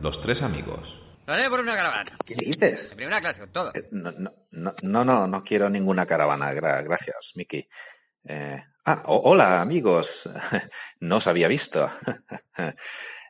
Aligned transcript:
Los 0.00 0.20
Tres 0.22 0.42
Amigos. 0.42 0.80
Lo 1.26 1.34
haré 1.34 1.48
por 1.50 1.60
una 1.60 1.74
caravana. 1.76 2.10
¿Qué 2.24 2.34
dices? 2.34 2.90
En 2.92 2.96
primera 2.96 3.20
clase, 3.20 3.40
con 3.40 3.50
todo. 3.52 3.70
Eh, 3.74 3.88
No, 3.92 4.10
no, 4.12 4.32
no, 4.52 4.74
no, 4.82 5.04
no, 5.04 5.26
no 5.26 5.42
quiero 5.42 5.68
ninguna 5.68 6.06
caravana. 6.06 6.52
Gra- 6.54 6.82
gracias, 6.82 7.32
Mickey. 7.36 7.68
Eh, 8.24 8.62
ah, 8.86 9.02
ho- 9.06 9.20
hola, 9.30 9.60
amigos. 9.60 10.28
No 11.00 11.16
os 11.16 11.26
había 11.26 11.48
visto. 11.48 11.88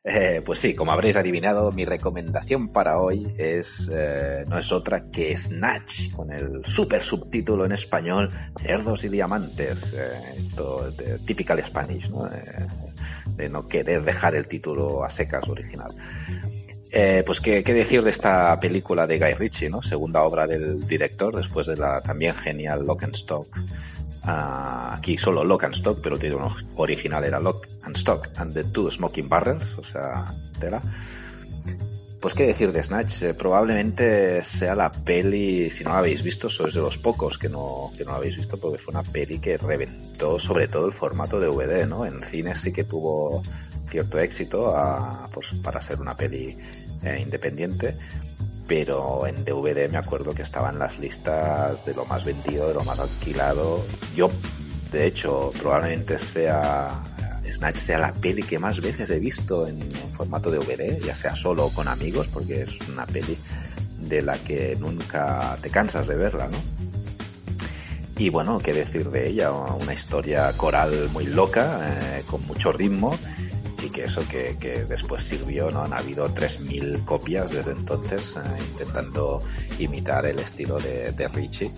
Eh, 0.05 0.41
pues 0.47 0.61
sí, 0.61 0.75
como 0.75 0.93
habréis 0.93 1.17
adivinado, 1.19 1.71
mi 1.73 1.85
recomendación 1.85 2.73
para 2.73 2.99
hoy 2.99 3.35
es 3.37 3.91
eh, 3.95 4.45
no 4.47 4.57
es 4.57 4.73
otra 4.73 5.11
que 5.11 5.37
Snatch, 5.37 6.13
con 6.13 6.33
el 6.33 6.65
super 6.65 7.03
subtítulo 7.03 7.67
en 7.67 7.73
español 7.73 8.31
Cerdos 8.57 9.05
y 9.05 9.11
Diamantes. 9.11 9.93
Eh, 9.93 10.35
esto 10.39 10.91
de 10.93 11.19
typical 11.19 11.63
Spanish, 11.63 12.09
¿no? 12.09 12.27
Eh, 12.27 12.67
de 13.27 13.49
no 13.51 13.67
querer 13.67 14.03
dejar 14.03 14.37
el 14.37 14.47
título 14.47 15.05
a 15.05 15.11
secas 15.11 15.47
original. 15.47 15.91
Eh, 17.01 17.23
pues 17.25 17.41
qué, 17.41 17.63
decir 17.63 18.03
de 18.03 18.11
esta 18.11 18.59
película 18.59 19.07
de 19.07 19.21
Guy 19.21 19.35
Ritchie, 19.35 19.71
¿no? 19.71 19.81
Segunda 19.81 20.25
obra 20.25 20.49
del 20.49 20.85
director, 20.85 21.33
después 21.37 21.69
de 21.69 21.77
la 21.77 22.01
también 22.01 22.35
genial 22.35 22.85
Lock 22.85 23.05
and 23.05 23.15
Stock. 23.15 23.47
Ah, 24.25 24.97
aquí 24.99 25.17
solo 25.17 25.45
Lock 25.45 25.63
and 25.63 25.75
Stock, 25.77 26.01
pero 26.03 26.17
el 26.17 26.21
título 26.21 26.53
original 26.75 27.23
era 27.23 27.39
Lock 27.39 27.69
and 27.85 27.97
Stock 27.97 28.29
and 28.35 28.53
the 28.53 28.65
Two 28.65 28.91
Smoking 28.91 29.29
Barrels, 29.29 29.79
o 29.79 29.85
sea, 29.85 30.25
tela. 30.59 30.83
Pues 32.21 32.35
qué 32.35 32.49
decir 32.49 32.73
de 32.73 32.83
Snatch, 32.83 33.23
Eh, 33.23 33.35
probablemente 33.35 34.43
sea 34.43 34.75
la 34.75 34.91
peli, 34.91 35.71
si 35.71 35.85
no 35.85 35.91
la 35.91 35.99
habéis 35.99 36.25
visto, 36.25 36.51
sois 36.51 36.75
de 36.75 36.81
los 36.81 36.99
pocos 36.99 37.39
que 37.39 37.49
no, 37.49 37.93
que 37.97 38.05
no 38.05 38.11
la 38.11 38.17
habéis 38.17 38.39
visto, 38.39 38.57
porque 38.59 38.77
fue 38.79 38.93
una 38.93 39.05
peli 39.05 39.39
que 39.39 39.57
reventó 39.57 40.37
sobre 40.41 40.67
todo 40.67 40.87
el 40.87 40.93
formato 40.93 41.39
de 41.39 41.47
DVD, 41.47 41.87
¿no? 41.87 42.05
En 42.05 42.21
cine 42.21 42.57
sí 42.57 42.73
que 42.73 42.83
tuvo 42.83 43.41
cierto 43.89 44.19
éxito 44.19 44.77
a- 44.77 45.29
pues, 45.33 45.47
para 45.63 45.81
ser 45.81 46.01
una 46.01 46.17
peli 46.17 46.57
eh, 47.03 47.21
independiente, 47.21 47.95
pero 48.67 49.27
en 49.27 49.45
DVD 49.45 49.91
me 49.91 49.99
acuerdo 49.99 50.33
que 50.33 50.43
estaba 50.43 50.71
en 50.71 50.79
las 50.79 50.99
listas 50.99 51.85
de 51.85 51.95
lo 51.95 52.05
más 52.05 52.25
vendido, 52.25 52.69
de 52.69 52.75
lo 52.75 52.85
más 52.85 52.99
alquilado. 52.99 53.85
Yo, 54.15 54.31
de 54.93 55.07
hecho, 55.07 55.51
probablemente 55.59 56.19
sea 56.19 57.03
Snatch 57.53 57.77
sea 57.77 57.99
la 57.99 58.13
peli 58.13 58.43
que 58.43 58.59
más 58.59 58.81
veces 58.81 59.11
he 59.11 59.19
visto 59.19 59.67
en, 59.67 59.79
formato 60.17 60.51
DVD, 60.51 60.99
ya 60.99 61.15
sea 61.15 61.35
solo 61.37 61.67
o 61.67 61.71
con 61.73 61.89
amigos, 61.89 62.29
porque 62.33 62.63
es 62.63 62.71
una 62.89 63.07
peli 63.07 63.37
de 64.01 64.23
la 64.23 64.37
que 64.39 64.77
nunca 64.79 65.57
te 65.63 65.71
cansas 65.71 66.07
de 66.07 66.17
verla, 66.17 66.49
¿no? 66.49 66.59
Y 68.17 68.31
bueno, 68.31 68.59
qué 68.59 68.73
decir 68.73 69.09
de 69.11 69.29
ella, 69.29 69.53
una 69.53 69.95
historia 69.95 70.53
coral 70.57 71.09
muy 71.13 71.27
loca, 71.27 71.81
eh, 71.85 72.25
con 72.29 72.45
mucho 72.47 72.73
ritmo, 72.73 73.17
y 73.83 73.91
que 73.91 74.05
eso 74.05 74.27
que, 74.29 74.57
que 74.59 74.85
después 74.85 75.23
sirvió, 75.23 75.71
¿no? 75.71 75.83
Han 75.83 75.93
habido 75.93 76.29
3.000 76.29 77.05
copias 77.05 77.51
desde 77.51 77.73
entonces, 77.73 78.37
eh, 78.37 78.63
intentando 78.73 79.41
imitar 79.79 80.27
el 80.27 80.39
estilo 80.39 80.79
de, 80.79 81.13
de 81.13 81.29
Richie. 81.29 81.71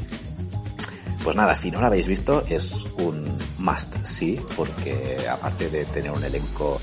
Pues 1.23 1.37
nada, 1.37 1.55
si 1.55 1.71
no 1.71 1.81
la 1.81 1.89
habéis 1.89 2.09
visto, 2.09 2.43
es 2.49 2.85
un 2.97 3.37
must 3.59 3.95
sí, 4.05 4.41
porque 4.57 5.27
aparte 5.29 5.69
de 5.69 5.85
tener 5.85 6.11
un 6.11 6.25
elenco 6.25 6.81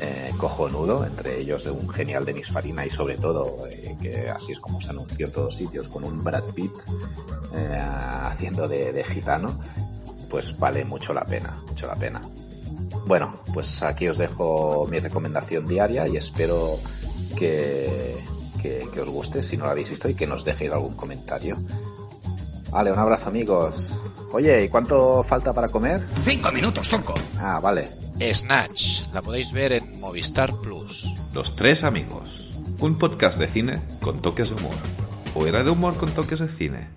eh, 0.00 0.32
cojonudo, 0.38 1.04
entre 1.04 1.40
ellos 1.40 1.66
un 1.66 1.88
genial 1.90 2.24
Denis 2.24 2.50
Farina 2.50 2.86
y 2.86 2.90
sobre 2.90 3.18
todo, 3.18 3.66
eh, 3.68 3.94
que 4.00 4.30
así 4.30 4.52
es 4.52 4.60
como 4.60 4.80
se 4.80 4.88
anunció 4.88 5.26
en 5.26 5.32
todos 5.32 5.56
sitios, 5.56 5.88
con 5.88 6.04
un 6.04 6.24
Brad 6.24 6.44
Pitt 6.54 6.72
haciendo 8.24 8.66
de, 8.66 8.92
de 8.92 9.04
gitano, 9.04 9.56
pues 10.28 10.58
vale 10.58 10.84
mucho 10.84 11.12
la 11.12 11.24
pena, 11.24 11.54
mucho 11.68 11.86
la 11.86 11.94
pena. 11.94 12.20
Bueno, 13.06 13.32
pues 13.52 13.82
aquí 13.82 14.08
os 14.08 14.18
dejo 14.18 14.86
mi 14.90 14.98
recomendación 14.98 15.66
diaria 15.66 16.08
y 16.08 16.16
espero 16.16 16.78
que, 17.36 18.16
que, 18.62 18.88
que 18.92 19.00
os 19.00 19.10
guste 19.10 19.42
si 19.42 19.56
no 19.56 19.66
la 19.66 19.72
habéis 19.72 19.90
visto 19.90 20.08
y 20.08 20.14
que 20.14 20.26
nos 20.26 20.44
dejéis 20.44 20.72
algún 20.72 20.94
comentario. 20.94 21.54
Vale, 22.70 22.92
un 22.92 22.98
abrazo 22.98 23.28
amigos. 23.28 24.00
Oye, 24.32 24.64
¿y 24.64 24.68
cuánto 24.68 25.22
falta 25.22 25.52
para 25.52 25.68
comer? 25.68 26.04
Cinco 26.24 26.50
minutos, 26.50 26.88
tronco. 26.88 27.14
Ah, 27.38 27.60
vale. 27.62 27.86
Snatch, 28.32 29.12
la 29.12 29.22
podéis 29.22 29.52
ver 29.52 29.74
en 29.74 30.00
Movistar 30.00 30.52
Plus. 30.58 31.06
Los 31.32 31.54
Tres 31.54 31.84
Amigos. 31.84 32.50
Un 32.80 32.98
podcast 32.98 33.38
de 33.38 33.46
cine 33.46 33.80
con 34.00 34.20
toques 34.20 34.48
de 34.48 34.56
humor. 34.56 34.74
O 35.36 35.46
era 35.46 35.62
de 35.62 35.70
humor 35.70 35.96
con 35.96 36.12
toques 36.14 36.40
de 36.40 36.48
cine. 36.56 36.88